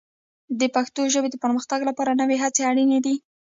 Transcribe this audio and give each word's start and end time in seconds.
د 0.59 0.61
پښتو 0.75 1.01
ژبې 1.13 1.29
د 1.31 1.35
پرمختګ 1.43 1.79
لپاره 1.89 2.11
نوې 2.21 2.37
هڅې 2.43 2.61
اړینې 2.69 2.99
دي. 3.05 3.15